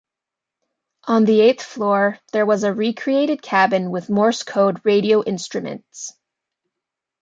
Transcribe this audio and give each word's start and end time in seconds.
On 1.03 1.25
the 1.25 1.41
eighth 1.41 1.63
floor 1.63 2.17
there 2.33 2.43
was 2.47 2.63
a 2.63 2.73
recreated 2.73 3.43
cabin 3.43 3.91
with 3.91 4.09
Morse 4.09 4.41
code 4.41 4.81
radio 4.83 5.21
instruments. 5.21 6.13